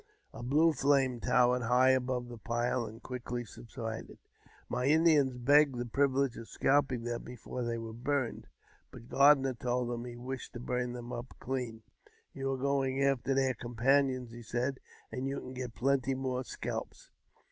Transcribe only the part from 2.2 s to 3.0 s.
the pile,